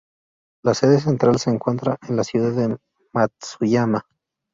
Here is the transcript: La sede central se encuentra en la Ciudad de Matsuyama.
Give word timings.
La 0.63 0.73
sede 0.73 0.99
central 0.99 1.37
se 1.37 1.51
encuentra 1.51 1.99
en 2.09 2.15
la 2.15 2.23
Ciudad 2.23 2.53
de 2.53 2.75
Matsuyama. 3.13 4.07